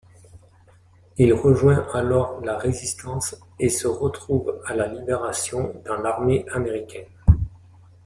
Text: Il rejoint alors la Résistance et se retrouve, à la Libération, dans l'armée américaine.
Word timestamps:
Il 1.19 1.31
rejoint 1.31 1.87
alors 1.93 2.41
la 2.43 2.57
Résistance 2.57 3.35
et 3.59 3.69
se 3.69 3.85
retrouve, 3.85 4.59
à 4.65 4.73
la 4.73 4.87
Libération, 4.87 5.79
dans 5.85 5.97
l'armée 6.01 6.43
américaine. 6.51 7.05